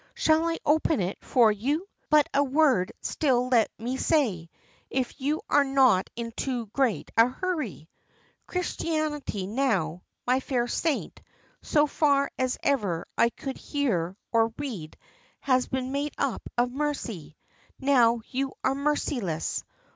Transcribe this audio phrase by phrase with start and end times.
[0.15, 1.87] "Shall I open it for you?
[2.09, 4.49] But a word still let me say
[4.89, 7.87] if you are not in too great a hurry!
[8.47, 11.21] Christianity, now, my fair saint,
[11.61, 14.97] so far as ever I could hear or read,
[15.39, 17.37] has been made up of mercy.
[17.79, 19.63] Now, you are merciless!